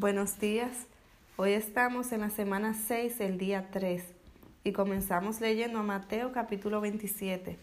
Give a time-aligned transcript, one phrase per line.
[0.00, 0.86] Buenos días.
[1.36, 4.02] Hoy estamos en la semana 6, el día 3,
[4.64, 7.58] y comenzamos leyendo Mateo capítulo 27.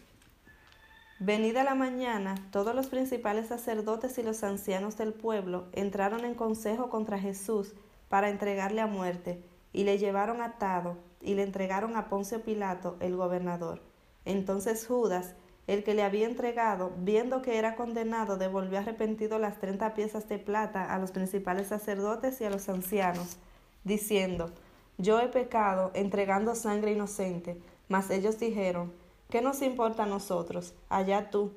[1.18, 6.90] Venida la mañana, todos los principales sacerdotes y los ancianos del pueblo entraron en consejo
[6.90, 7.74] contra Jesús
[8.08, 9.42] para entregarle a muerte,
[9.72, 13.82] y le llevaron atado, y le entregaron a Poncio Pilato, el gobernador.
[14.24, 15.34] Entonces Judas,
[15.68, 20.38] el que le había entregado, viendo que era condenado, devolvió arrepentido las treinta piezas de
[20.38, 23.36] plata a los principales sacerdotes y a los ancianos,
[23.84, 24.50] diciendo,
[24.96, 27.60] Yo he pecado entregando sangre inocente.
[27.88, 28.92] Mas ellos dijeron,
[29.30, 30.74] ¿qué nos importa a nosotros?
[30.88, 31.52] Allá tú.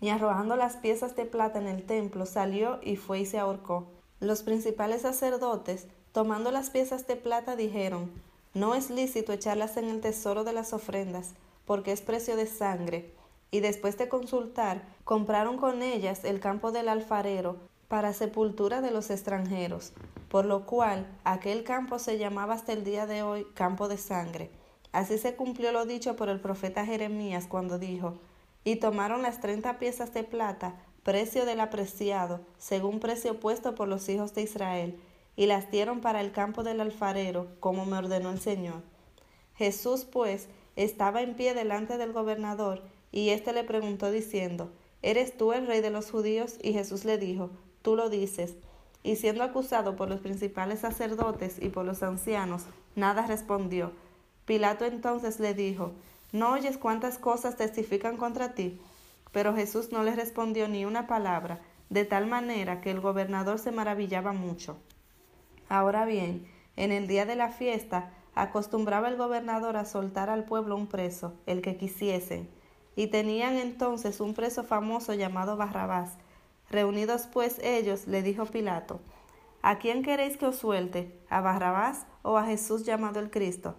[0.00, 3.86] Y arrojando las piezas de plata en el templo, salió y fue y se ahorcó.
[4.20, 8.10] Los principales sacerdotes, tomando las piezas de plata, dijeron,
[8.54, 11.34] No es lícito echarlas en el tesoro de las ofrendas,
[11.66, 13.12] porque es precio de sangre,
[13.50, 17.56] y después de consultar, compraron con ellas el campo del alfarero
[17.88, 19.92] para sepultura de los extranjeros,
[20.28, 24.50] por lo cual aquel campo se llamaba hasta el día de hoy campo de sangre.
[24.92, 28.14] Así se cumplió lo dicho por el profeta Jeremías cuando dijo,
[28.64, 34.08] y tomaron las treinta piezas de plata, precio del apreciado, según precio puesto por los
[34.08, 35.00] hijos de Israel,
[35.36, 38.82] y las dieron para el campo del alfarero, como me ordenó el Señor.
[39.54, 44.70] Jesús, pues, estaba en pie delante del gobernador, y éste le preguntó diciendo,
[45.02, 46.58] ¿Eres tú el rey de los judíos?
[46.62, 47.50] Y Jesús le dijo,
[47.82, 48.54] Tú lo dices.
[49.02, 53.92] Y siendo acusado por los principales sacerdotes y por los ancianos, nada respondió.
[54.44, 55.92] Pilato entonces le dijo,
[56.32, 58.80] ¿No oyes cuántas cosas testifican contra ti?
[59.32, 63.70] Pero Jesús no le respondió ni una palabra, de tal manera que el gobernador se
[63.70, 64.76] maravillaba mucho.
[65.68, 70.76] Ahora bien, en el día de la fiesta, acostumbraba el gobernador a soltar al pueblo
[70.76, 72.48] un preso, el que quisiesen,
[72.94, 76.12] y tenían entonces un preso famoso llamado Barrabás.
[76.70, 79.00] Reunidos pues ellos, le dijo Pilato,
[79.62, 81.18] ¿A quién queréis que os suelte?
[81.30, 83.74] ¿A Barrabás o a Jesús llamado el Cristo?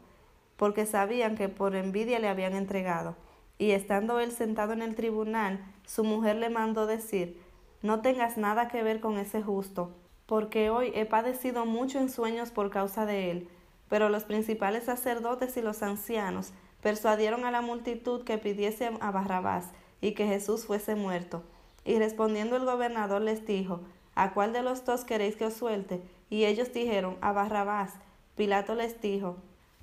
[0.58, 3.16] Porque sabían que por envidia le habían entregado.
[3.60, 7.40] Y estando él sentado en el tribunal, su mujer le mandó decir,
[7.84, 9.92] No tengas nada que ver con ese justo,
[10.26, 13.50] porque hoy he padecido mucho en sueños por causa de él
[13.90, 19.66] pero los principales sacerdotes y los ancianos persuadieron a la multitud que pidiese a Barrabás
[20.02, 21.44] y que Jesús fuese muerto.
[21.86, 23.82] Y respondiendo el gobernador les dijo,
[24.18, 26.02] ¿A cuál de los dos queréis que os suelte?
[26.32, 27.94] Y ellos dijeron, a Barrabás.
[28.36, 29.38] Pilato les dijo,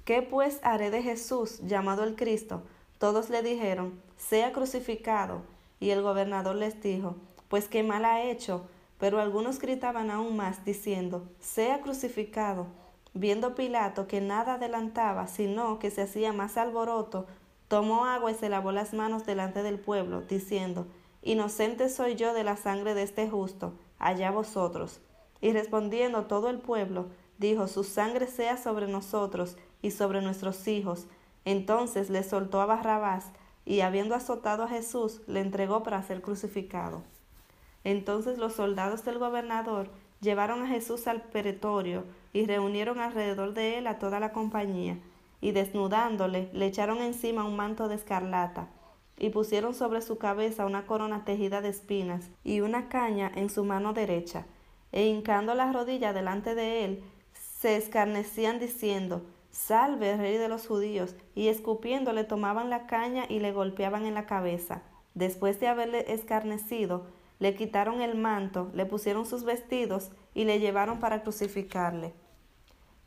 [0.04, 2.64] ¿qué pues haré de Jesús, llamado el Cristo?
[2.98, 5.42] Todos le dijeron, sea crucificado.
[5.78, 7.14] Y el gobernador les dijo,
[7.46, 8.66] pues qué mal ha hecho.
[8.98, 12.66] Pero algunos gritaban aún más, diciendo, sea crucificado.
[13.14, 17.26] Viendo Pilato que nada adelantaba, sino que se hacía más alboroto,
[17.68, 20.88] tomó agua y se lavó las manos delante del pueblo, diciendo,
[21.22, 25.00] Inocente soy yo de la sangre de este justo, allá vosotros.
[25.40, 27.06] Y respondiendo todo el pueblo,
[27.38, 31.06] dijo, Su sangre sea sobre nosotros y sobre nuestros hijos.
[31.44, 33.30] Entonces le soltó a Barrabás,
[33.64, 37.02] y habiendo azotado a Jesús, le entregó para ser crucificado.
[37.84, 39.88] Entonces los soldados del gobernador
[40.24, 44.98] llevaron a Jesús al pretorio y reunieron alrededor de él a toda la compañía,
[45.40, 48.68] y desnudándole le echaron encima un manto de escarlata,
[49.16, 53.64] y pusieron sobre su cabeza una corona tejida de espinas y una caña en su
[53.64, 54.46] mano derecha,
[54.90, 57.04] e hincando la rodilla delante de él,
[57.60, 63.52] se escarnecían diciendo, Salve, rey de los judíos, y escupiéndole tomaban la caña y le
[63.52, 64.82] golpeaban en la cabeza.
[65.14, 67.06] Después de haberle escarnecido,
[67.38, 72.14] le quitaron el manto, le pusieron sus vestidos y le llevaron para crucificarle.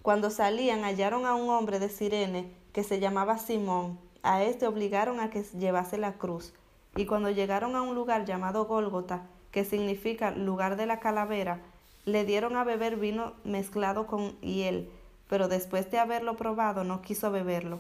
[0.02, 4.00] Cuando salían hallaron a un hombre de Sirene que se llamaba Simón.
[4.24, 6.54] A éste obligaron a que llevase la cruz.
[6.96, 11.62] Y cuando llegaron a un lugar llamado Gólgota, que significa lugar de la calavera,
[12.06, 14.90] le dieron a beber vino mezclado con hiel,
[15.28, 17.80] pero después de haberlo probado no quiso beberlo.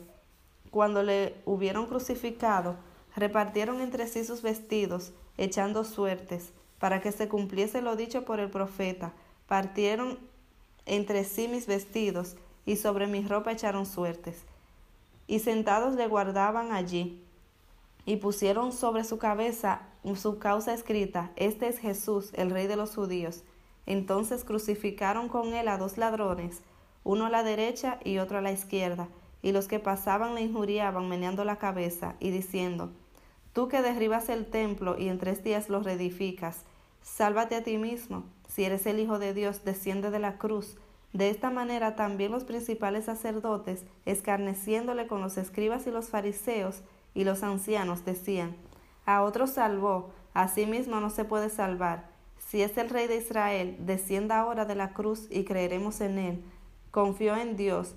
[0.69, 2.75] Cuando le hubieron crucificado,
[3.15, 8.49] repartieron entre sí sus vestidos, echando suertes, para que se cumpliese lo dicho por el
[8.49, 9.13] profeta.
[9.47, 10.19] Partieron
[10.85, 12.35] entre sí mis vestidos,
[12.65, 14.43] y sobre mi ropa echaron suertes.
[15.25, 17.21] Y sentados le guardaban allí,
[18.05, 19.81] y pusieron sobre su cabeza
[20.15, 23.43] su causa escrita, Este es Jesús, el rey de los judíos.
[23.85, 26.61] Entonces crucificaron con él a dos ladrones,
[27.03, 29.07] uno a la derecha y otro a la izquierda,
[29.41, 32.91] y los que pasaban le injuriaban meneando la cabeza y diciendo,
[33.57, 36.61] Tú que derribas el templo y en tres días lo reedificas,
[37.01, 38.23] sálvate a ti mismo.
[38.47, 40.77] Si eres el Hijo de Dios, desciende de la cruz.
[41.11, 46.83] De esta manera también los principales sacerdotes, escarneciéndole con los escribas y los fariseos
[47.15, 48.55] y los ancianos, decían,
[49.07, 52.11] a otro salvó, a sí mismo no se puede salvar.
[52.37, 56.43] si es el rey de Israel, descienda ahora de la cruz y creeremos en él.
[56.91, 57.95] Confió en Dios,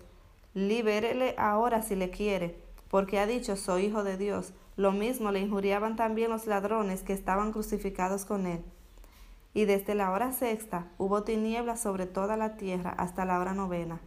[0.54, 2.56] libérele ahora si le quiere,
[2.88, 4.54] porque ha dicho soy hijo de Dios.
[4.80, 8.64] Lo mismo le injuriaban también los ladrones que estaban crucificados con él.
[9.52, 14.00] Y desde la hora sexta hubo tinieblas sobre toda la tierra hasta la hora novena.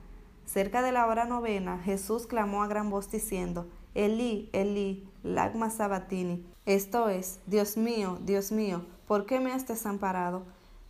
[0.47, 6.43] Cerca de la hora novena Jesús clamó a gran voz diciendo, Elí, Elí, lagma sabatini.
[6.65, 10.41] Esto es, Dios mío, Dios mío, ¿por qué me has desamparado?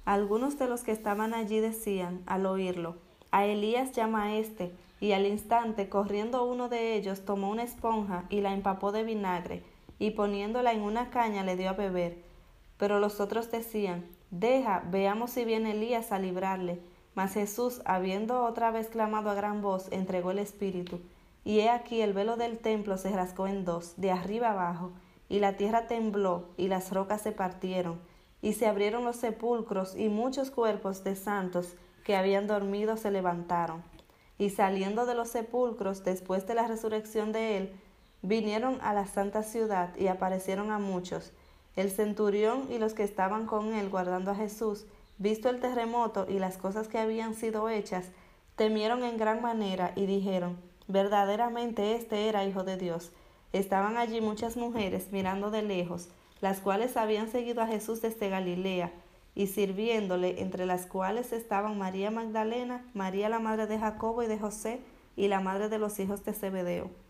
[0.06, 2.96] Algunos de los que estaban allí decían, al oírlo,
[3.32, 4.72] a Elías llama a éste,
[5.02, 9.73] y al instante, corriendo uno de ellos, tomó una esponja y la empapó de vinagre,
[10.04, 12.18] y poniéndola en una caña le dio a beber.
[12.78, 16.82] Pero los otros decían, Deja, veamos si viene Elías a librarle.
[17.16, 21.00] Mas Jesús, habiendo otra vez clamado a gran voz, entregó el Espíritu.
[21.46, 24.92] Y he aquí el velo del templo se rasgó en dos, de arriba abajo,
[25.30, 28.02] y la tierra tembló, y las rocas se partieron,
[28.42, 33.82] y se abrieron los sepulcros, y muchos cuerpos de santos que habían dormido se levantaron.
[34.38, 37.74] Y saliendo de los sepulcros, después de la resurrección de él,
[38.24, 41.34] vinieron a la santa ciudad y aparecieron a muchos.
[41.76, 44.86] El centurión y los que estaban con él guardando a Jesús,
[45.18, 48.06] visto el terremoto y las cosas que habían sido hechas,
[48.56, 53.12] temieron en gran manera y dijeron, verdaderamente este era hijo de Dios.
[53.52, 56.10] Estaban allí muchas mujeres mirando de lejos,
[56.40, 58.92] las cuales habían seguido a Jesús desde Galilea,
[59.36, 64.40] y sirviéndole, entre las cuales estaban María Magdalena, María la madre de Jacobo y de
[64.40, 64.80] José,
[65.16, 67.03] y la madre de los hijos de Zebedeo.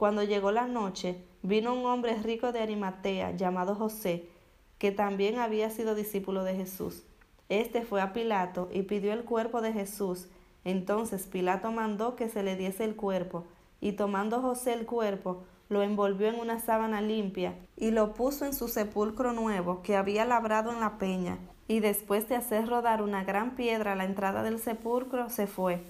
[0.00, 4.30] Cuando llegó la noche, vino un hombre rico de Arimatea, llamado José,
[4.78, 7.02] que también había sido discípulo de Jesús.
[7.50, 10.28] Este fue a Pilato y pidió el cuerpo de Jesús.
[10.64, 13.44] Entonces Pilato mandó que se le diese el cuerpo,
[13.78, 18.54] y tomando José el cuerpo, lo envolvió en una sábana limpia y lo puso en
[18.54, 21.36] su sepulcro nuevo que había labrado en la peña,
[21.68, 25.84] y después de hacer rodar una gran piedra a la entrada del sepulcro, se fue.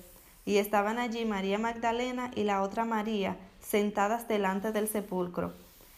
[0.44, 5.52] Y estaban allí María Magdalena y la otra María, sentadas delante del sepulcro.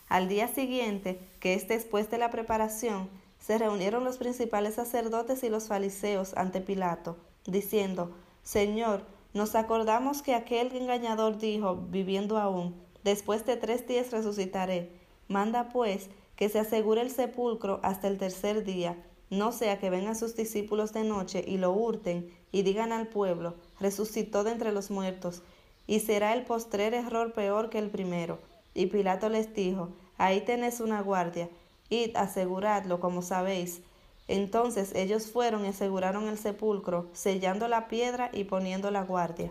[0.08, 3.08] Al día siguiente, que es después de la preparación,
[3.40, 7.16] se reunieron los principales sacerdotes y los fariseos ante Pilato,
[7.46, 8.12] diciendo,
[8.42, 9.02] Señor,
[9.34, 12.74] nos acordamos que aquel engañador dijo, viviendo aún,
[13.04, 14.90] Después de tres días resucitaré.
[15.28, 18.96] Manda pues que se asegure el sepulcro hasta el tercer día,
[19.30, 23.54] no sea que vengan sus discípulos de noche y lo hurten y digan al pueblo,
[23.80, 25.42] resucitó de entre los muertos,
[25.86, 28.38] y será el postrer error peor que el primero.
[28.74, 31.48] Y Pilato les dijo, ahí tenéis una guardia,
[31.88, 33.82] id aseguradlo como sabéis.
[34.28, 39.50] Entonces ellos fueron y aseguraron el sepulcro, sellando la piedra y poniendo la guardia.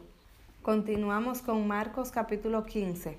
[0.62, 3.18] Continuamos con Marcos capítulo 15.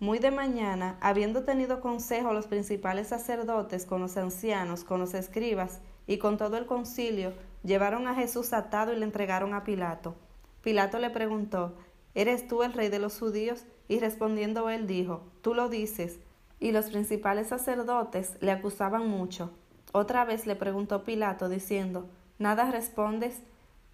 [0.00, 5.80] Muy de mañana, habiendo tenido consejo los principales sacerdotes con los ancianos, con los escribas
[6.06, 7.32] y con todo el concilio,
[7.62, 10.14] llevaron a Jesús atado y le entregaron a Pilato.
[10.62, 11.74] Pilato le preguntó,
[12.14, 13.64] ¿Eres tú el rey de los judíos?
[13.88, 16.20] Y respondiendo él dijo, Tú lo dices.
[16.60, 19.50] Y los principales sacerdotes le acusaban mucho.
[19.92, 22.08] Otra vez le preguntó Pilato, diciendo,
[22.38, 23.42] ¿Nada respondes?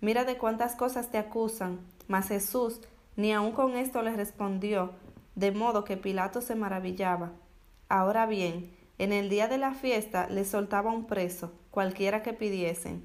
[0.00, 1.80] Mira de cuántas cosas te acusan.
[2.08, 2.80] Mas Jesús
[3.16, 4.92] ni aun con esto le respondió,
[5.34, 7.32] de modo que Pilato se maravillaba.
[7.88, 13.04] Ahora bien, en el día de la fiesta le soltaba un preso, cualquiera que pidiesen.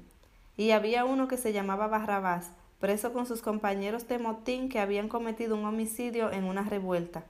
[0.56, 5.08] Y había uno que se llamaba Barrabás, preso con sus compañeros de motín que habían
[5.08, 7.24] cometido un homicidio en una revuelta.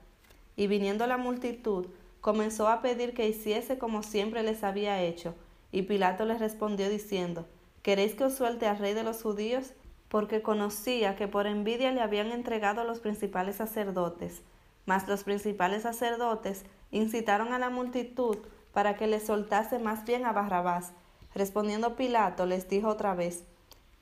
[0.55, 1.87] Y viniendo la multitud,
[2.21, 5.35] comenzó a pedir que hiciese como siempre les había hecho,
[5.71, 7.45] y Pilato les respondió diciendo,
[7.81, 9.71] ¿Queréis que os suelte al rey de los judíos?
[10.09, 14.41] Porque conocía que por envidia le habían entregado los principales sacerdotes.
[14.85, 18.37] Mas los principales sacerdotes incitaron a la multitud
[18.73, 20.91] para que le soltase más bien a Barrabás.
[21.33, 23.45] Respondiendo Pilato les dijo otra vez,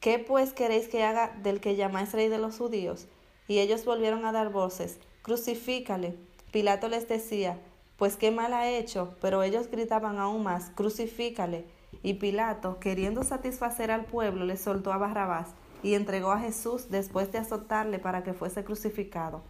[0.05, 3.07] ¿Qué pues queréis que haga del que llamáis rey de los judíos?
[3.47, 6.15] Y ellos volvieron a dar voces, Crucifícale.
[6.51, 7.57] Pilato les decía,
[7.97, 11.65] Pues qué mal ha hecho, pero ellos gritaban aún más, Crucifícale.
[12.03, 15.47] Y Pilato, queriendo satisfacer al pueblo, le soltó a Barrabás
[15.81, 19.41] y entregó a Jesús después de azotarle para que fuese crucificado.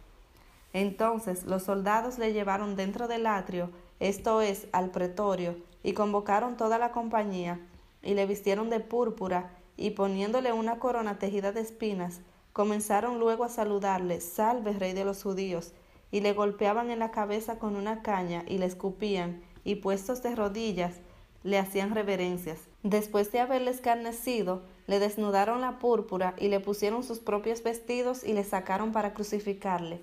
[0.72, 3.68] Entonces los soldados le llevaron dentro del atrio,
[4.00, 7.60] esto es, al pretorio, y convocaron toda la compañía,
[8.02, 12.20] y le vistieron de púrpura, y poniéndole una corona tejida de espinas,
[12.52, 15.72] comenzaron luego a saludarle, Salve, rey de los judíos,
[16.10, 20.34] y le golpeaban en la cabeza con una caña, y le escupían, y puestos de
[20.34, 20.94] rodillas,
[21.42, 22.60] le hacían reverencias.
[22.82, 28.32] Después de haberle escarnecido, le desnudaron la púrpura y le pusieron sus propios vestidos y
[28.32, 30.00] le sacaron para crucificarle.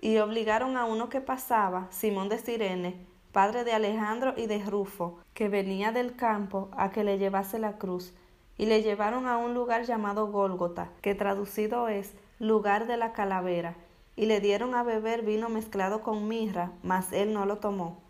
[0.00, 2.96] Y obligaron a uno que pasaba, Simón de Sirene,
[3.32, 7.78] padre de Alejandro y de Rufo, que venía del campo a que le llevase la
[7.78, 8.14] cruz,
[8.58, 13.76] y le llevaron a un lugar llamado Gólgota, que traducido es lugar de la calavera,
[14.16, 18.02] y le dieron a beber vino mezclado con mirra, mas él no lo tomó.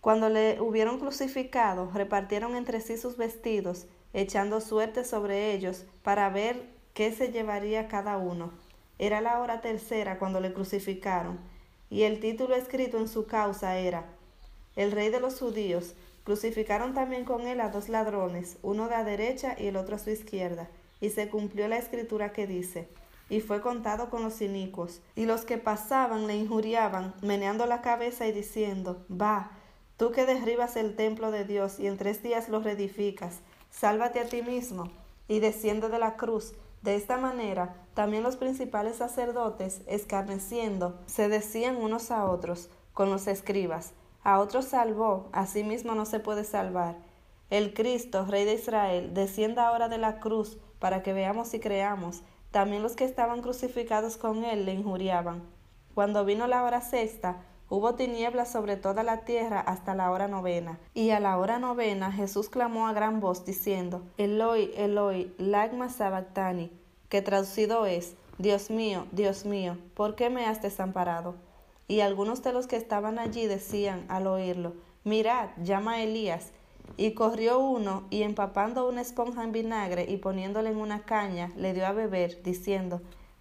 [0.00, 6.68] Cuando le hubieron crucificado, repartieron entre sí sus vestidos, echando suerte sobre ellos, para ver
[6.92, 8.50] qué se llevaría cada uno.
[8.98, 11.38] Era la hora tercera cuando le crucificaron,
[11.88, 14.06] y el título escrito en su causa era
[14.74, 15.94] El Rey de los Judíos.
[16.28, 20.10] Crucificaron también con él a dos ladrones, uno a derecha y el otro a su
[20.10, 20.68] izquierda,
[21.00, 22.86] y se cumplió la escritura que dice
[23.30, 25.00] y fue contado con los inicuos.
[25.16, 29.52] Y los que pasaban le injuriaban, meneando la cabeza y diciendo, Va,
[29.96, 34.26] tú que derribas el templo de Dios y en tres días lo reedificas, sálvate a
[34.26, 34.90] ti mismo,
[35.28, 36.52] y desciende de la cruz.
[36.82, 43.28] De esta manera, también los principales sacerdotes, escarneciendo, se decían unos a otros, con los
[43.28, 46.96] escribas, a otros salvó, a sí mismo no se puede salvar.
[47.50, 52.22] El Cristo, Rey de Israel, descienda ahora de la cruz, para que veamos y creamos.
[52.50, 55.42] También los que estaban crucificados con él le injuriaban.
[55.94, 60.78] Cuando vino la hora sexta, hubo tinieblas sobre toda la tierra hasta la hora novena.
[60.94, 66.70] Y a la hora novena Jesús clamó a gran voz diciendo, Eloi, Eloi, lagma sabactani,
[67.08, 71.34] que traducido es, Dios mío, Dios mío, ¿por qué me has desamparado?
[71.88, 76.52] Y algunos de los que estaban allí decían al oírlo, Mirad, llama a Elías.
[76.96, 81.72] Y corrió uno, y empapando una esponja en vinagre y poniéndole en una caña, le
[81.72, 83.00] dio a beber, diciendo,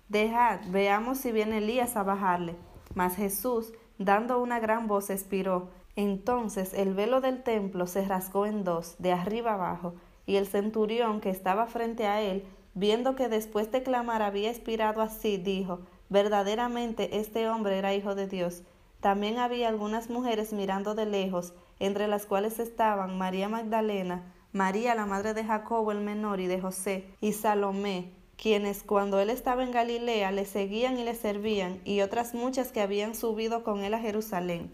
[0.10, 2.56] Dejad, veamos si viene Elías a bajarle.
[2.96, 5.70] Mas Jesús, dando una gran voz, expiró.
[5.98, 11.20] Entonces el velo del templo se rasgó en dos, de arriba abajo, y el centurión
[11.20, 17.18] que estaba frente a él, viendo que después de clamar había expirado así, dijo, Verdaderamente
[17.20, 18.64] este hombre era hijo de Dios.
[19.02, 25.06] También había algunas mujeres mirando de lejos, entre las cuales estaban María Magdalena, María la
[25.06, 29.72] madre de Jacobo el menor y de José, y Salomé, quienes cuando él estaba en
[29.72, 34.00] Galilea le seguían y le servían, y otras muchas que habían subido con él a
[34.00, 34.72] Jerusalén.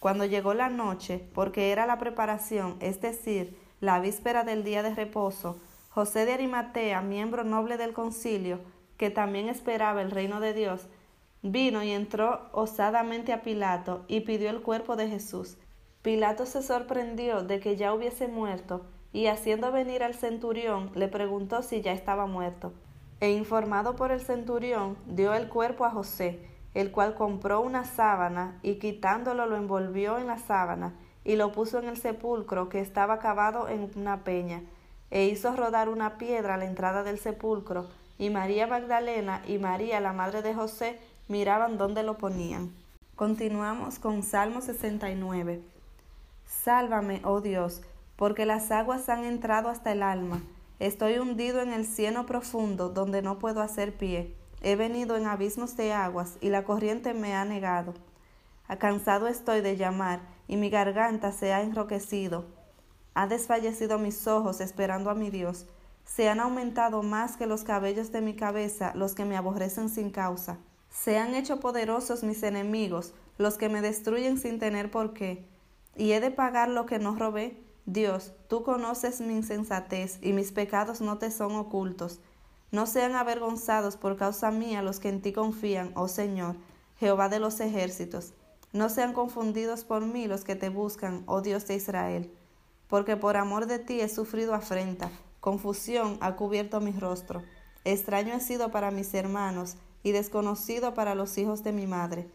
[0.00, 4.94] Cuando llegó la noche, porque era la preparación, es decir, la víspera del día de
[4.94, 5.56] reposo,
[5.90, 8.60] José de Arimatea, miembro noble del concilio,
[8.96, 10.88] que también esperaba el reino de Dios,
[11.42, 15.56] vino y entró osadamente a Pilato y pidió el cuerpo de Jesús.
[16.02, 21.62] Pilato se sorprendió de que ya hubiese muerto, y haciendo venir al centurión le preguntó
[21.62, 22.72] si ya estaba muerto.
[23.20, 26.40] E informado por el centurión, dio el cuerpo a José,
[26.74, 31.78] el cual compró una sábana y quitándolo lo envolvió en la sábana y lo puso
[31.78, 34.62] en el sepulcro que estaba cavado en una peña,
[35.10, 37.86] e hizo rodar una piedra a la entrada del sepulcro,
[38.18, 42.72] y María Magdalena y María la madre de José miraban dónde lo ponían.
[43.16, 45.62] Continuamos con Salmo 69.
[46.46, 47.82] Sálvame, oh Dios,
[48.16, 50.42] porque las aguas han entrado hasta el alma.
[50.80, 54.34] Estoy hundido en el cieno profundo, donde no puedo hacer pie.
[54.60, 57.94] He venido en abismos de aguas, y la corriente me ha negado.
[58.78, 62.46] Cansado estoy de llamar, y mi garganta se ha enroquecido.
[63.14, 65.66] Ha desfallecido mis ojos esperando a mi Dios.
[66.04, 70.10] Se han aumentado más que los cabellos de mi cabeza los que me aborrecen sin
[70.10, 70.58] causa.
[70.90, 75.46] Se han hecho poderosos mis enemigos, los que me destruyen sin tener por qué
[75.96, 77.56] y he de pagar lo que no robé.
[77.86, 82.20] Dios, tú conoces mi insensatez y mis pecados no te son ocultos.
[82.70, 86.56] No sean avergonzados por causa mía los que en ti confían, oh Señor,
[86.98, 88.32] Jehová de los ejércitos.
[88.72, 92.32] No sean confundidos por mí los que te buscan, oh Dios de Israel.
[92.88, 95.10] Porque por amor de ti he sufrido afrenta,
[95.44, 97.42] confusión ha cubierto mi rostro.
[97.84, 102.28] Extraño he sido para mis hermanos y desconocido para los hijos de mi madre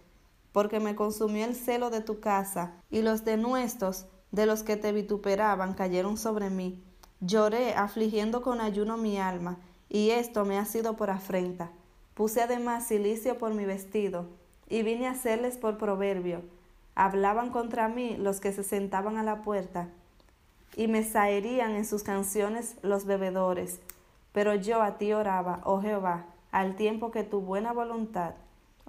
[0.51, 4.91] porque me consumió el celo de tu casa, y los denuestos de los que te
[4.91, 6.83] vituperaban cayeron sobre mí.
[7.21, 11.71] Lloré, afligiendo con ayuno mi alma, y esto me ha sido por afrenta.
[12.13, 14.27] Puse además silicio por mi vestido,
[14.67, 16.41] y vine a hacerles por proverbio.
[16.95, 19.89] Hablaban contra mí los que se sentaban a la puerta,
[20.75, 23.79] y me zaherían en sus canciones los bebedores.
[24.31, 28.33] Pero yo a ti oraba, oh Jehová, al tiempo que tu buena voluntad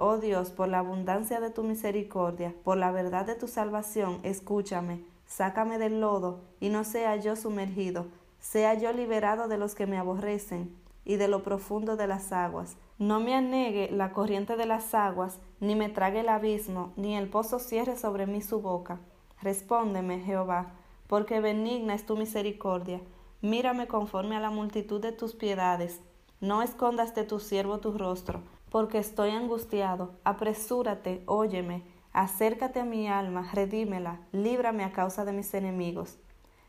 [0.03, 5.05] Oh Dios, por la abundancia de tu misericordia, por la verdad de tu salvación, escúchame,
[5.27, 8.07] sácame del lodo, y no sea yo sumergido,
[8.41, 12.79] sea yo liberado de los que me aborrecen, y de lo profundo de las aguas.
[12.99, 17.29] No me anegue la corriente de las aguas, ni me trague el abismo, ni el
[17.29, 19.01] pozo cierre sobre mí su boca.
[19.43, 20.73] Respóndeme, Jehová,
[21.11, 23.01] porque benigna es tu misericordia.
[23.41, 26.01] Mírame conforme a la multitud de tus piedades.
[26.41, 30.13] No escondas de tu siervo tu rostro porque estoy angustiado.
[30.23, 36.17] Apresúrate, óyeme, acércate a mi alma, redímela, líbrame a causa de mis enemigos.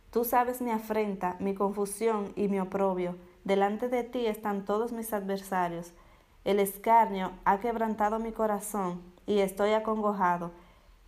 [0.10, 3.18] Tú sabes mi afrenta, mi confusión y mi oprobio.
[3.44, 5.94] Delante de ti están todos mis adversarios.
[6.46, 10.50] El escarnio ha quebrantado mi corazón y estoy acongojado.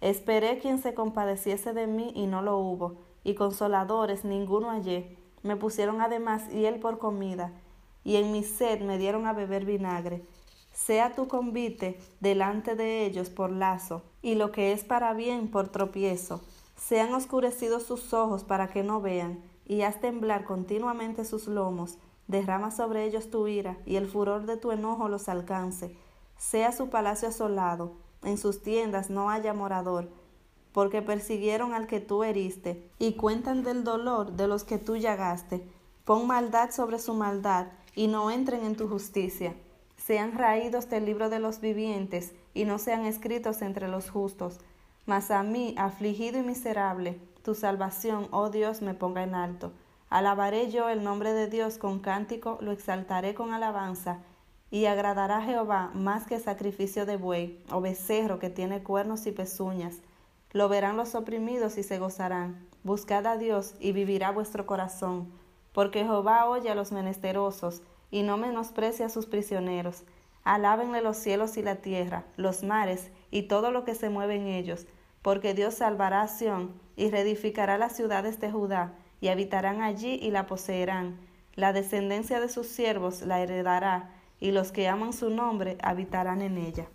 [0.01, 5.17] Esperé quien se compadeciese de mí y no lo hubo, y consoladores ninguno hallé.
[5.41, 7.51] Me pusieron además hiel por comida,
[8.03, 10.25] y en mi sed me dieron a beber vinagre.
[10.71, 15.69] Sea tu convite delante de ellos por lazo, y lo que es para bien por
[15.69, 16.41] tropiezo.
[16.75, 21.97] Sean oscurecidos sus ojos para que no vean, y haz temblar continuamente sus lomos.
[22.27, 25.95] Derrama sobre ellos tu ira, y el furor de tu enojo los alcance.
[26.37, 30.09] Sea su palacio asolado, en sus tiendas no haya morador,
[30.73, 35.65] porque persiguieron al que tú heriste, y cuentan del dolor de los que tú llagaste.
[36.03, 39.53] Pon maldad sobre su maldad, y no entren en tu justicia.
[39.95, 44.59] Sean raídos del libro de los vivientes, y no sean escritos entre los justos.
[45.05, 49.71] Mas a mí, afligido y miserable, tu salvación, oh Dios, me ponga en alto.
[50.09, 54.19] Alabaré yo el nombre de Dios con cántico, lo exaltaré con alabanza,
[54.71, 59.31] y agradará a Jehová más que sacrificio de buey, o becerro que tiene cuernos y
[59.31, 59.99] pezuñas.
[60.53, 62.67] Lo verán los oprimidos y se gozarán.
[62.83, 65.43] Buscad a Dios y vivirá vuestro corazón
[65.73, 67.81] porque Jehová oye a los menesterosos
[68.11, 70.03] y no menosprecia a sus prisioneros.
[70.43, 74.47] Alábenle los cielos y la tierra, los mares y todo lo que se mueve en
[74.47, 74.85] ellos,
[75.21, 80.31] porque Dios salvará a Sión y reedificará las ciudades de Judá, y habitarán allí y
[80.31, 81.17] la poseerán.
[81.55, 86.57] La descendencia de sus siervos la heredará, y los que aman su nombre habitarán en
[86.57, 86.87] ella.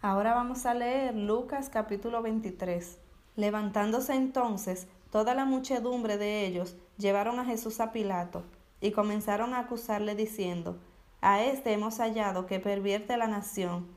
[0.00, 2.98] Ahora vamos a leer Lucas capítulo 23.
[3.34, 8.44] Levantándose entonces toda la muchedumbre de ellos, llevaron a Jesús a Pilato
[8.80, 10.78] y comenzaron a acusarle diciendo,
[11.20, 13.88] A éste hemos hallado que pervierte la nación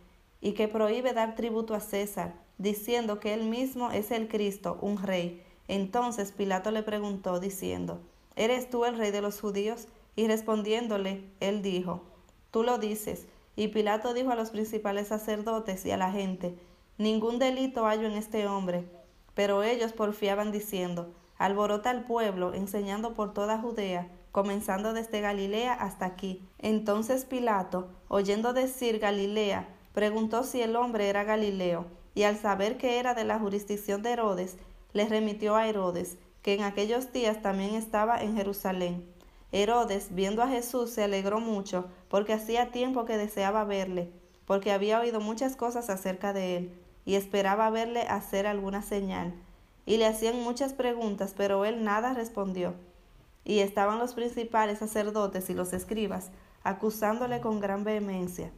[0.42, 4.98] y que prohíbe dar tributo a César, diciendo que él mismo es el Cristo, un
[4.98, 5.44] rey.
[5.68, 8.02] Entonces Pilato le preguntó, diciendo,
[8.36, 9.88] ¿Eres tú el rey de los judíos?
[10.16, 12.02] Y respondiéndole, él dijo,
[12.50, 13.28] Tú lo dices.
[13.56, 16.58] Y Pilato dijo a los principales sacerdotes y a la gente,
[16.98, 18.86] Ningún delito hallo en este hombre.
[19.34, 26.06] Pero ellos porfiaban diciendo, alborota al pueblo, enseñando por toda Judea, comenzando desde Galilea hasta
[26.06, 26.48] aquí.
[26.60, 33.00] Entonces Pilato, oyendo decir Galilea, preguntó si el hombre era Galileo, y al saber que
[33.00, 34.58] era de la jurisdicción de Herodes,
[34.94, 39.06] le remitió a Herodes, que en aquellos días también estaba en Jerusalén.
[39.52, 44.12] Herodes, viendo a Jesús, se alegró mucho, porque hacía tiempo que deseaba verle,
[44.46, 46.74] porque había oído muchas cosas acerca de él,
[47.06, 49.34] y esperaba verle hacer alguna señal
[49.86, 52.76] y le hacían muchas preguntas, pero él nada respondió.
[53.44, 56.32] Y estaban los principales sacerdotes y los escribas,
[56.64, 58.52] acusándole con gran vehemencia.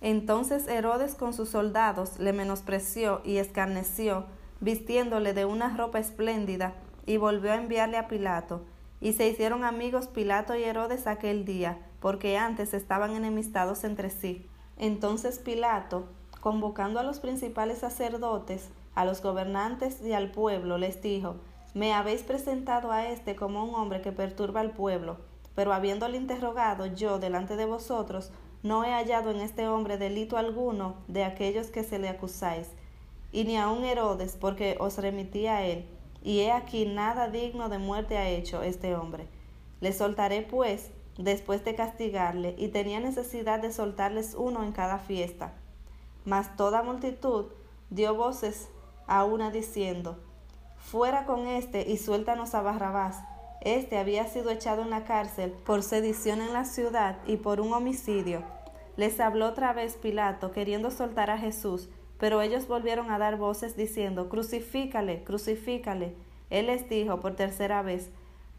[0.00, 4.24] Entonces Herodes con sus soldados le menospreció y escarneció,
[4.60, 6.74] vistiéndole de una ropa espléndida,
[7.06, 8.62] y volvió a enviarle a Pilato.
[9.00, 14.46] Y se hicieron amigos Pilato y Herodes aquel día, porque antes estaban enemistados entre sí.
[14.76, 16.04] Entonces Pilato,
[16.40, 21.36] convocando a los principales sacerdotes, a los gobernantes y al pueblo les dijo,
[21.74, 25.18] Me habéis presentado a éste como un hombre que perturba al pueblo,
[25.54, 28.32] pero habiéndole interrogado yo delante de vosotros,
[28.62, 32.68] no he hallado en este hombre delito alguno de aquellos que se le acusáis,
[33.32, 35.86] y ni aun Herodes, porque os remití a él,
[36.22, 39.26] y he aquí nada digno de muerte ha hecho este hombre.
[39.80, 45.52] Le soltaré pues, después de castigarle, y tenía necesidad de soltarles uno en cada fiesta.
[46.24, 47.46] Mas toda multitud
[47.88, 48.68] dio voces
[49.06, 50.18] a una diciendo,
[50.76, 53.18] Fuera con éste y suéltanos a Barrabás.
[53.60, 57.72] Este había sido echado en la cárcel por sedición en la ciudad y por un
[57.72, 58.42] homicidio.
[58.96, 63.76] Les habló otra vez Pilato, queriendo soltar a Jesús, pero ellos volvieron a dar voces
[63.76, 66.14] diciendo, Crucifícale, crucifícale.
[66.50, 68.10] Él les dijo por tercera vez,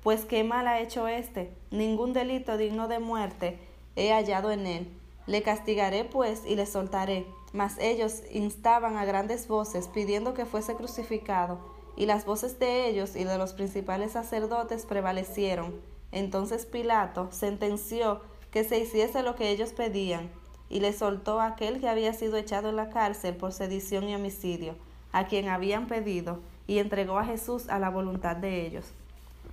[0.02, 3.60] Pues qué mal ha hecho éste, ningún delito digno de muerte
[3.96, 4.88] he hallado en él.
[5.28, 7.28] Le castigaré pues y le soltaré.
[7.54, 11.60] Mas ellos instaban a grandes voces pidiendo que fuese crucificado,
[11.96, 15.76] y las voces de ellos y de los principales sacerdotes prevalecieron.
[16.12, 20.30] Entonces Pilato sentenció que se hiciese lo que ellos pedían,
[20.72, 24.76] y le soltó aquel que había sido echado en la cárcel por sedición y homicidio,
[25.12, 28.86] a quien habían pedido, y entregó a Jesús a la voluntad de ellos.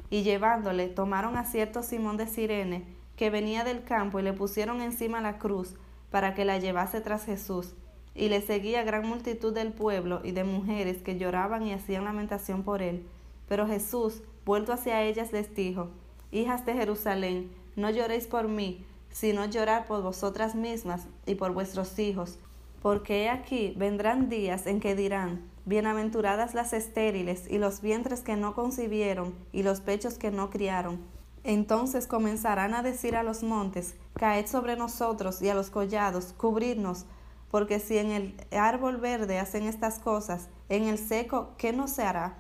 [0.09, 2.85] Y llevándole, tomaron a cierto Simón de Sirene,
[3.17, 5.75] que venía del campo, y le pusieron encima la cruz,
[6.11, 7.75] para que la llevase tras Jesús
[8.19, 12.65] y le seguía gran multitud del pueblo y de mujeres que lloraban y hacían lamentación
[12.65, 13.07] por él.
[13.49, 15.89] Pero Jesús, vuelto hacia ellas, les dijo,
[16.33, 21.99] Hijas de Jerusalén, no lloréis por mí, sino llorar por vosotras mismas y por vuestros
[21.99, 22.39] hijos,
[22.83, 28.37] porque he aquí vendrán días en que dirán, Bienaventuradas las estériles y los vientres que
[28.37, 30.99] no concibieron y los pechos que no criaron.
[31.45, 37.05] Entonces comenzarán a decir a los montes, caed sobre nosotros y a los collados, cubridnos,
[37.51, 42.03] porque si en el árbol verde hacen estas cosas, en el seco, ¿qué no se
[42.03, 42.39] hará?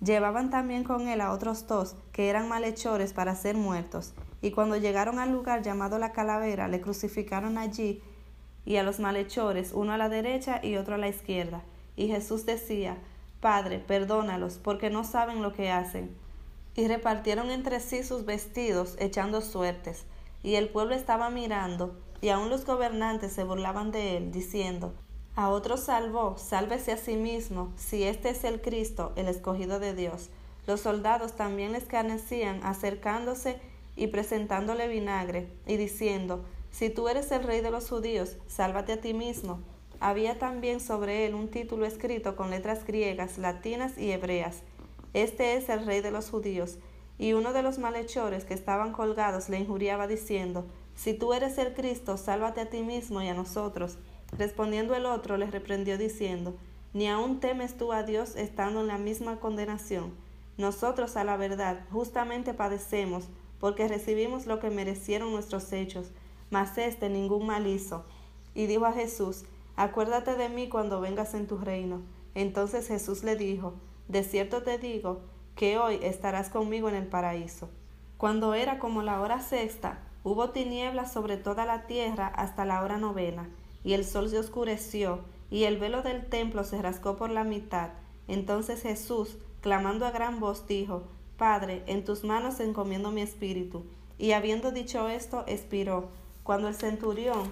[0.00, 4.76] Llevaban también con él a otros dos, que eran malhechores para ser muertos, y cuando
[4.76, 8.02] llegaron al lugar llamado la calavera, le crucificaron allí,
[8.64, 11.62] y a los malhechores, uno a la derecha y otro a la izquierda.
[11.94, 12.98] Y Jesús decía,
[13.40, 16.16] Padre, perdónalos, porque no saben lo que hacen.
[16.74, 20.04] Y repartieron entre sí sus vestidos, echando suertes.
[20.42, 24.94] Y el pueblo estaba mirando, y aun los gobernantes se burlaban de él, diciendo,
[25.36, 29.94] A otro salvó, sálvese a sí mismo, si este es el Cristo, el escogido de
[29.94, 30.28] Dios.
[30.66, 33.60] Los soldados también le escarnecían, acercándose
[33.96, 39.00] y presentándole vinagre, y diciendo, Si tú eres el rey de los judíos, sálvate a
[39.00, 39.60] ti mismo.
[39.98, 44.62] Había también sobre él un título escrito con letras griegas, latinas y hebreas.
[45.14, 46.78] Este es el rey de los judíos.
[47.18, 51.72] Y uno de los malhechores que estaban colgados le injuriaba diciendo, Si tú eres el
[51.72, 53.96] Cristo, sálvate a ti mismo y a nosotros.
[54.36, 56.54] Respondiendo el otro, le reprendió diciendo,
[56.92, 60.12] Ni aun temes tú a Dios estando en la misma condenación.
[60.58, 63.28] Nosotros a la verdad justamente padecemos,
[63.60, 66.10] porque recibimos lo que merecieron nuestros hechos,
[66.50, 68.04] mas éste ningún mal hizo.
[68.54, 69.44] Y dijo a Jesús,
[69.76, 72.00] Acuérdate de mí cuando vengas en tu reino.
[72.34, 73.74] Entonces Jesús le dijo,
[74.08, 75.20] De cierto te digo,
[75.56, 77.70] que hoy estarás conmigo en el paraíso.
[78.18, 82.98] Cuando era como la hora sexta, hubo tinieblas sobre toda la tierra hasta la hora
[82.98, 83.48] novena,
[83.82, 87.90] y el sol se oscureció, y el velo del templo se rascó por la mitad.
[88.28, 91.04] Entonces Jesús, clamando a gran voz, dijo,
[91.36, 93.84] Padre, en tus manos encomiendo mi espíritu.
[94.18, 96.08] Y habiendo dicho esto, expiró.
[96.42, 97.50] Cuando el centurión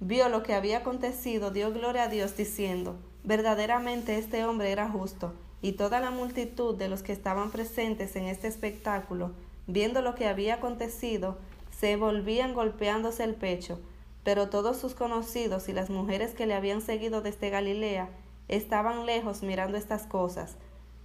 [0.00, 5.32] vio lo que había acontecido, dio gloria a Dios diciendo, verdaderamente este hombre era justo,
[5.62, 9.32] y toda la multitud de los que estaban presentes en este espectáculo,
[9.66, 11.38] viendo lo que había acontecido,
[11.70, 13.80] se volvían golpeándose el pecho,
[14.24, 18.10] pero todos sus conocidos y las mujeres que le habían seguido desde Galilea
[18.48, 20.56] estaban lejos mirando estas cosas.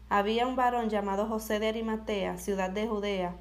[0.10, 3.36] Había un varón llamado José de Arimatea, ciudad de Judea,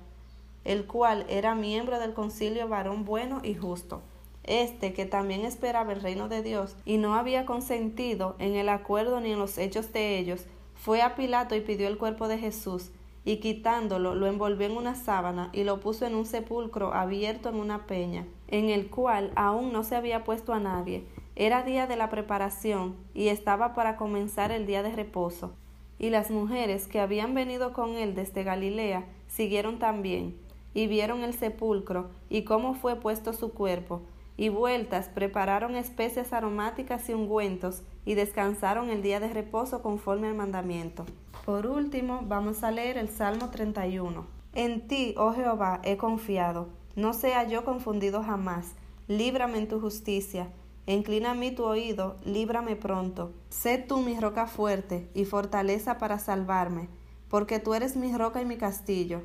[0.65, 4.03] el cual era miembro del concilio varón bueno y justo
[4.49, 9.21] este que también esperaba el reino de Dios y no había consentido en el acuerdo
[9.21, 12.91] ni en los hechos de ellos, fue a Pilato y pidió el cuerpo de Jesús,
[13.25, 17.57] y quitándolo lo envolvió en una sábana y lo puso en un sepulcro abierto en
[17.57, 21.05] una peña, en el cual aún no se había puesto a nadie.
[21.37, 25.53] Era día de la preparación y estaba para comenzar el día de reposo.
[25.99, 30.37] Y las mujeres que habían venido con él desde Galilea siguieron también,
[30.75, 34.03] y vieron el sepulcro y cómo fue puesto su cuerpo,
[34.37, 40.35] y vueltas prepararon especias aromáticas y ungüentos y descansaron el día de reposo conforme al
[40.35, 41.05] mandamiento.
[41.45, 44.25] Por último, vamos a leer el Salmo 31.
[44.55, 48.75] En ti, oh Jehová, he confiado, no sea yo confundido jamás,
[49.09, 50.49] líbrame en tu justicia,
[50.95, 53.33] inclina a mí tu oído, líbrame pronto.
[53.49, 56.89] Sé tú mi roca fuerte y fortaleza para salvarme,
[57.29, 59.23] porque tú eres mi roca y mi castillo.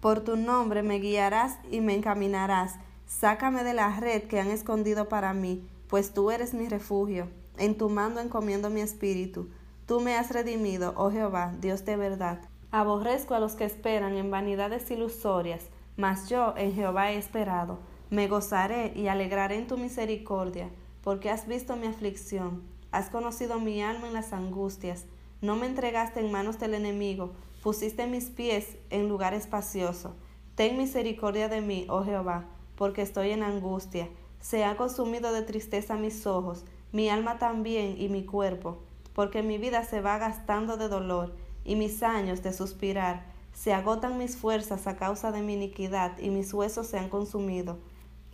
[0.00, 2.74] Por tu nombre me guiarás y me encaminarás
[3.06, 7.28] Sácame de la red que han escondido para mí, pues tú eres mi refugio.
[7.56, 9.48] En tu mando encomiendo mi espíritu.
[9.86, 12.40] Tú me has redimido, oh Jehová, Dios de verdad.
[12.72, 17.78] Aborrezco a los que esperan en vanidades ilusorias, mas yo en Jehová he esperado.
[18.10, 20.68] Me gozaré y alegraré en tu misericordia,
[21.06, 25.04] porque has visto mi aflicción, has conocido mi alma en las angustias.
[25.40, 27.30] No me entregaste en manos del enemigo,
[27.62, 30.16] pusiste mis pies en lugar espacioso.
[30.56, 34.08] Ten misericordia de mí, oh Jehová porque estoy en angustia.
[34.40, 38.78] Se ha consumido de tristeza mis ojos, mi alma también y mi cuerpo,
[39.14, 43.26] porque mi vida se va gastando de dolor, y mis años de suspirar.
[43.52, 47.78] Se agotan mis fuerzas a causa de mi iniquidad, y mis huesos se han consumido.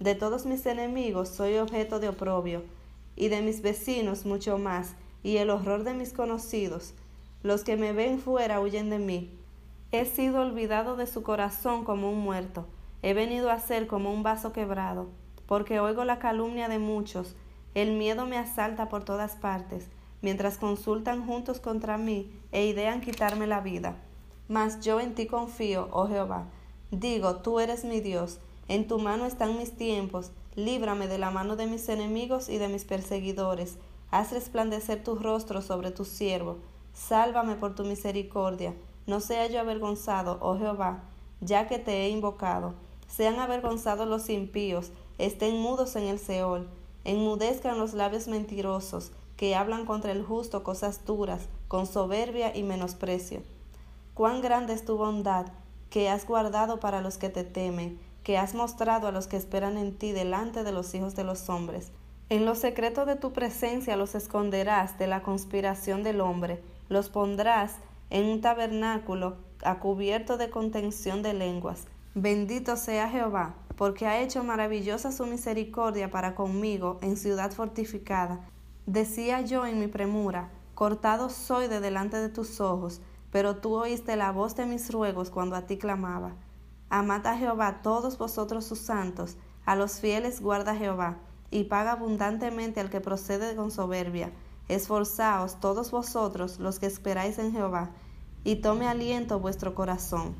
[0.02, 2.64] De todos mis enemigos soy objeto de oprobio,
[3.14, 6.92] y de mis vecinos mucho más, y el horror de mis conocidos.
[7.44, 9.30] Los que me ven fuera huyen de mí.
[9.92, 12.66] He sido olvidado de su corazón como un muerto
[13.02, 15.06] He venido a ser como un vaso quebrado,
[15.46, 17.36] porque oigo la calumnia de muchos,
[17.76, 19.86] el miedo me asalta por todas partes,
[20.20, 23.98] mientras consultan juntos contra mí e idean quitarme la vida.
[24.48, 26.46] Mas yo en ti confío, oh Jehová.
[26.90, 31.56] Digo, tú eres mi Dios, en tu mano están mis tiempos, líbrame de la mano
[31.56, 33.76] de mis enemigos y de mis perseguidores,
[34.10, 36.58] haz resplandecer tu rostro sobre tu siervo,
[36.92, 38.74] sálvame por tu misericordia,
[39.06, 41.02] no sea yo avergonzado, oh Jehová,
[41.40, 42.74] ya que te he invocado.
[43.08, 46.68] Sean avergonzados los impíos, estén mudos en el Seol,
[47.04, 53.42] enmudezcan los labios mentirosos, que hablan contra el justo cosas duras, con soberbia y menosprecio.
[54.14, 55.46] Cuán grande es tu bondad,
[55.90, 59.76] que has guardado para los que te temen, que has mostrado a los que esperan
[59.76, 61.92] en ti delante de los hijos de los hombres.
[62.28, 67.76] En lo secreto de tu presencia los esconderás de la conspiración del hombre, los pondrás
[68.10, 71.86] en un tabernáculo a cubierto de contención de lenguas.
[72.14, 78.40] Bendito sea Jehová, porque ha hecho maravillosa su misericordia para conmigo en ciudad fortificada.
[78.86, 84.16] Decía yo en mi premura, cortado soy de delante de tus ojos, pero tú oíste
[84.16, 86.34] la voz de mis ruegos cuando a ti clamaba.
[86.94, 91.16] Amad a Jehová todos vosotros sus santos, a los fieles guarda Jehová,
[91.50, 94.30] y paga abundantemente al que procede con soberbia.
[94.68, 97.92] Esforzaos todos vosotros los que esperáis en Jehová,
[98.44, 100.34] y tome aliento vuestro corazón.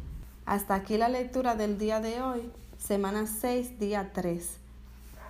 [0.45, 4.59] Hasta aquí la lectura del día de hoy, semana 6, día 3.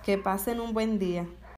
[0.03, 1.25] Que pasen un buen día.